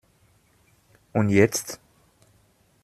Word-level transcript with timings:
Und 1.13 1.29
jetzt? 1.29 1.79